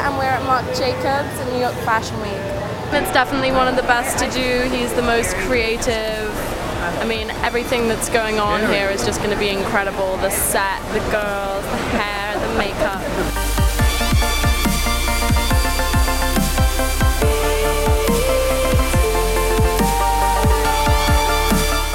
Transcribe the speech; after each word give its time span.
Georgia, 0.00 0.08
and 0.08 0.18
we're 0.18 0.24
at 0.24 0.44
Marc 0.44 0.64
Jacobs 0.76 1.40
in 1.40 1.54
New 1.54 1.60
York 1.60 1.74
Fashion 1.84 2.16
Week. 2.20 2.30
It's 2.92 3.12
definitely 3.12 3.52
one 3.52 3.68
of 3.68 3.76
the 3.76 3.82
best 3.82 4.18
to 4.18 4.30
do. 4.30 4.68
He's 4.74 4.92
the 4.94 5.02
most 5.02 5.34
creative. 5.46 6.30
I 7.00 7.04
mean, 7.06 7.30
everything 7.44 7.88
that's 7.88 8.08
going 8.08 8.38
on 8.38 8.60
here 8.72 8.88
is 8.88 9.04
just 9.04 9.20
going 9.20 9.30
to 9.30 9.38
be 9.38 9.48
incredible. 9.48 10.16
The 10.18 10.30
set, 10.30 10.80
the 10.92 11.00
girls, 11.10 11.64
the 11.64 11.78
hair, 11.98 12.38
the 12.38 12.58
makeup. 12.58 13.46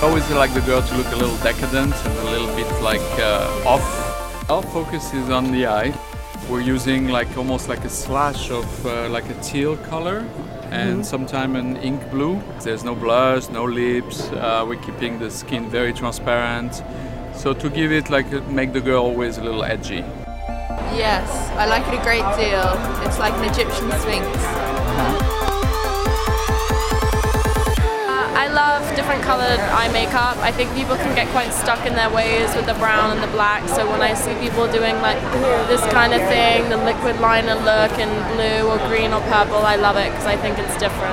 always 0.00 0.30
like 0.30 0.54
the 0.54 0.60
girl 0.60 0.80
to 0.80 0.96
look 0.96 1.12
a 1.12 1.16
little 1.16 1.36
decadent 1.38 1.92
and 1.92 2.18
a 2.18 2.30
little 2.30 2.46
bit 2.56 2.70
like 2.80 3.00
uh, 3.18 3.62
off. 3.66 4.48
Our 4.48 4.62
focus 4.62 5.12
is 5.12 5.28
on 5.28 5.50
the 5.52 5.66
eye. 5.66 5.92
We're 6.48 6.60
using 6.60 7.08
like 7.08 7.36
almost 7.36 7.68
like 7.68 7.84
a 7.84 7.90
slash 7.90 8.50
of 8.50 8.86
uh, 8.86 9.08
like 9.10 9.28
a 9.28 9.34
teal 9.42 9.76
color 9.76 10.26
and 10.70 10.92
mm-hmm. 10.92 11.02
sometimes 11.02 11.56
an 11.56 11.76
ink 11.76 12.10
blue. 12.10 12.40
There's 12.62 12.84
no 12.84 12.94
blush, 12.94 13.48
no 13.50 13.64
lips. 13.64 14.30
Uh, 14.30 14.64
we're 14.66 14.80
keeping 14.80 15.18
the 15.18 15.30
skin 15.30 15.68
very 15.68 15.92
transparent. 15.92 16.82
So 17.34 17.52
to 17.52 17.68
give 17.68 17.92
it 17.92 18.08
like 18.08 18.30
make 18.48 18.72
the 18.72 18.80
girl 18.80 19.04
always 19.04 19.36
a 19.36 19.42
little 19.42 19.62
edgy. 19.62 20.04
Yes, 20.96 21.50
I 21.58 21.66
like 21.66 21.86
it 21.86 22.00
a 22.00 22.02
great 22.02 22.26
deal. 22.36 22.72
It's 23.06 23.18
like 23.18 23.34
an 23.34 23.44
Egyptian 23.44 23.90
sphinx. 24.00 25.27
Colored 29.28 29.60
eye 29.76 29.92
makeup. 29.92 30.40
I 30.40 30.50
think 30.50 30.72
people 30.72 30.96
can 30.96 31.14
get 31.14 31.28
quite 31.36 31.52
stuck 31.52 31.84
in 31.84 31.92
their 31.92 32.08
ways 32.08 32.48
with 32.56 32.64
the 32.64 32.72
brown 32.80 33.12
and 33.12 33.20
the 33.20 33.28
black. 33.28 33.68
So 33.68 33.84
when 33.84 34.00
I 34.00 34.16
see 34.16 34.32
people 34.40 34.64
doing 34.72 34.96
like 35.04 35.20
this 35.68 35.84
kind 35.92 36.16
of 36.16 36.24
thing, 36.32 36.72
the 36.72 36.80
liquid 36.80 37.20
liner 37.20 37.60
look 37.60 37.92
in 38.00 38.08
blue 38.32 38.64
or 38.64 38.80
green 38.88 39.12
or 39.12 39.20
purple, 39.28 39.60
I 39.60 39.76
love 39.76 40.00
it 40.00 40.08
because 40.08 40.24
I 40.24 40.40
think 40.40 40.56
it's 40.56 40.72
different. 40.80 41.12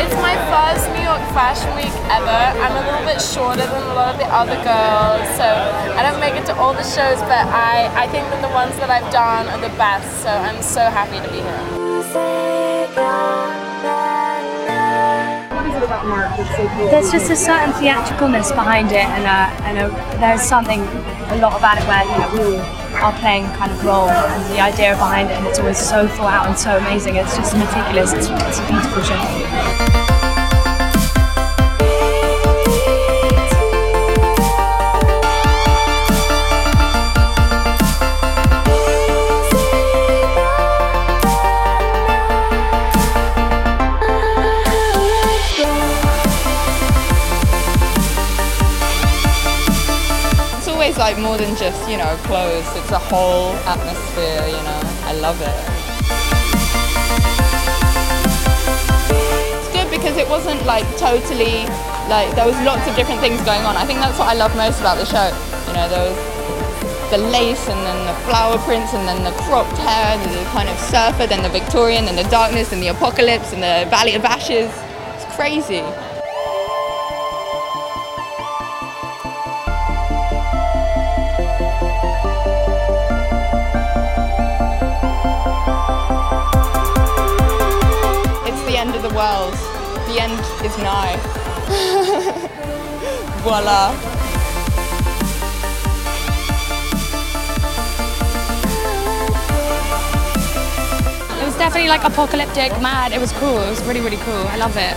It's 0.00 0.16
my 0.24 0.32
first 0.48 0.88
New 0.96 1.04
York 1.04 1.20
Fashion 1.36 1.68
Week 1.76 1.92
ever. 2.08 2.40
I'm 2.64 2.80
a 2.80 2.84
little 2.88 3.04
bit 3.04 3.20
shorter 3.20 3.68
than 3.68 3.84
a 3.84 3.92
lot 3.92 4.16
of 4.16 4.18
the 4.18 4.28
other 4.32 4.56
girls, 4.64 5.28
so 5.36 5.44
I 5.44 6.00
don't 6.00 6.24
make 6.24 6.40
it 6.40 6.48
to 6.48 6.56
all 6.56 6.72
the 6.72 6.88
shows, 6.88 7.20
but 7.28 7.44
I, 7.52 7.92
I 7.92 8.08
think 8.08 8.24
that 8.32 8.40
the 8.40 8.52
ones 8.56 8.72
that 8.80 8.88
I've 8.88 9.12
done 9.12 9.44
are 9.52 9.60
the 9.60 9.76
best, 9.76 10.08
so 10.24 10.32
I'm 10.32 10.64
so 10.64 10.88
happy 10.88 11.20
to 11.20 11.28
be 11.28 11.44
here. 11.44 13.53
About 15.94 16.06
Marc 16.06 16.36
that's 16.36 16.56
so 16.56 16.68
cool? 16.68 16.90
There's 16.90 17.10
just 17.12 17.30
a 17.30 17.36
certain 17.36 17.72
theatricalness 17.74 18.54
behind 18.54 18.90
it, 18.90 19.04
and 19.04 19.24
uh, 19.24 19.64
and 19.64 19.78
uh, 19.78 20.18
there's 20.18 20.42
something 20.42 20.80
a 20.80 21.38
lot 21.38 21.56
about 21.58 21.78
it 21.78 21.86
where 21.86 22.04
you 22.04 22.18
know 22.18 22.50
we 22.50 22.56
are 22.98 23.12
playing 23.20 23.46
kind 23.56 23.70
of 23.70 23.84
role, 23.84 24.08
and 24.08 24.54
the 24.54 24.60
idea 24.60 24.92
behind 24.94 25.30
it, 25.30 25.34
and 25.34 25.46
it's 25.46 25.58
always 25.58 25.78
so 25.78 26.06
thought 26.08 26.32
out 26.32 26.46
and 26.46 26.58
so 26.58 26.76
amazing. 26.78 27.16
It's 27.16 27.36
just 27.36 27.56
meticulous. 27.56 28.12
It's, 28.12 28.28
it's 28.28 28.58
a 28.58 28.66
beautiful 28.66 29.02
show. 29.02 30.03
Always 50.84 50.98
like 50.98 51.18
more 51.18 51.38
than 51.38 51.56
just, 51.56 51.88
you 51.88 51.96
know, 51.96 52.14
clothes. 52.28 52.68
It's 52.76 52.90
a 52.90 52.98
whole 52.98 53.56
atmosphere, 53.64 54.44
you 54.44 54.60
know. 54.68 54.80
I 55.08 55.16
love 55.16 55.40
it. 55.40 55.56
It's 59.56 59.72
good 59.72 59.88
because 59.90 60.18
it 60.18 60.28
wasn't 60.28 60.60
like 60.66 60.84
totally, 60.98 61.64
like, 62.12 62.28
there 62.36 62.44
was 62.44 62.60
lots 62.68 62.86
of 62.86 62.94
different 62.96 63.22
things 63.22 63.40
going 63.48 63.64
on. 63.64 63.78
I 63.78 63.86
think 63.86 64.00
that's 64.00 64.18
what 64.18 64.28
I 64.28 64.34
love 64.34 64.54
most 64.56 64.80
about 64.80 64.98
the 64.98 65.06
show. 65.06 65.32
You 65.68 65.72
know, 65.72 65.88
there 65.88 66.04
was 66.04 66.20
the 67.08 67.16
lace 67.32 67.66
and 67.66 67.80
then 67.80 68.04
the 68.04 68.20
flower 68.28 68.58
prints 68.68 68.92
and 68.92 69.08
then 69.08 69.24
the 69.24 69.32
cropped 69.48 69.78
hair 69.78 70.20
and 70.20 70.36
the 70.36 70.44
kind 70.52 70.68
of 70.68 70.76
surfer, 70.92 71.26
then 71.26 71.42
the 71.42 71.48
Victorian 71.48 72.08
and 72.08 72.18
the 72.18 72.28
darkness 72.28 72.74
and 72.74 72.82
the 72.82 72.88
apocalypse 72.88 73.54
and 73.54 73.62
the 73.62 73.88
Valley 73.88 74.16
of 74.16 74.24
Ashes. 74.26 74.68
It's 75.16 75.24
crazy. 75.34 75.80
World. 89.24 89.54
The 90.08 90.16
end 90.20 90.38
is 90.66 90.76
nigh. 90.78 91.16
Voila. 93.42 93.92
It 101.40 101.44
was 101.44 101.56
definitely 101.56 101.88
like 101.88 102.04
apocalyptic, 102.04 102.70
mad. 102.82 103.12
It 103.12 103.20
was 103.20 103.32
cool. 103.32 103.60
It 103.62 103.70
was 103.70 103.82
really, 103.84 104.00
really 104.00 104.18
cool. 104.28 104.44
I 104.54 104.56
love 104.56 104.76
it. 104.76 104.94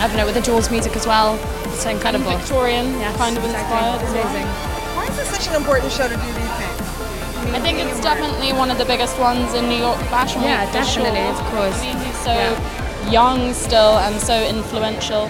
I 0.00 0.06
don't 0.06 0.16
know, 0.16 0.26
with 0.26 0.34
the 0.34 0.40
Jaws 0.40 0.70
music 0.70 0.96
as 0.96 1.06
well. 1.06 1.38
It's 1.68 1.82
so 1.82 1.90
incredible. 1.90 2.30
And 2.30 2.40
Victorian, 2.40 2.86
yes, 3.00 3.16
kind 3.16 3.36
of 3.36 3.44
inspired. 3.44 4.00
Exactly. 4.00 4.20
Amazing. 4.20 4.46
Why 4.96 5.04
is 5.08 5.16
this 5.16 5.28
such 5.28 5.46
an 5.48 5.54
important 5.60 5.92
show 5.92 6.08
to 6.08 6.16
do, 6.16 6.28
these 6.40 6.54
things? 6.60 6.80
I 7.52 7.60
think 7.60 7.78
it's 7.78 8.00
definitely 8.00 8.52
one 8.52 8.70
of 8.70 8.78
the 8.78 8.84
biggest 8.84 9.18
ones 9.18 9.52
in 9.54 9.68
New 9.68 9.80
York 9.86 9.98
Fashion 10.08 10.40
Week. 10.40 10.48
Yeah, 10.48 10.72
definitely, 10.72 11.20
sure. 11.20 11.36
of 11.36 11.40
course. 11.52 11.78
I 11.80 11.84
mean, 11.84 11.96
he's 12.04 12.18
so 12.20 12.32
yeah 12.32 12.87
young 13.10 13.54
still 13.54 13.98
and 13.98 14.20
so 14.20 14.34
influential. 14.44 15.28